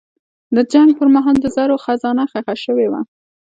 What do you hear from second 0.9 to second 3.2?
پر مهال د زرو خزانه ښخه شوې وه.